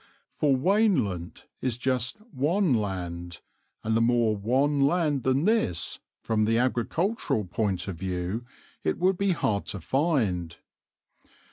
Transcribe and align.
For 0.31 0.55
"Wanelunt" 0.55 1.45
is 1.61 1.77
just 1.77 2.17
"wan 2.33 2.73
land," 2.73 3.39
and 3.83 3.95
a 3.95 4.01
more 4.01 4.35
wan 4.35 4.81
land 4.87 5.21
than 5.21 5.45
this, 5.45 5.99
from 6.23 6.45
the 6.45 6.57
agricultural 6.57 7.45
point 7.45 7.87
of 7.87 7.97
view, 7.97 8.43
it 8.83 8.97
would 8.97 9.19
be 9.19 9.33
hard 9.33 9.67
to 9.67 9.79
find. 9.79 10.57